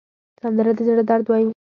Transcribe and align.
سندره 0.41 0.71
د 0.77 0.79
زړه 0.87 1.03
درد 1.09 1.25
وایي 1.27 1.47